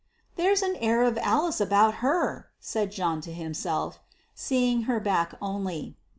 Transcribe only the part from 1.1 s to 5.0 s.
Alice about her" said John to himself, seeing her